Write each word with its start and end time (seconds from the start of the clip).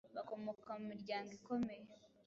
bakomoka 0.15 0.71
mu 0.79 0.85
miryango 0.91 1.29
ikomeye 1.37 1.85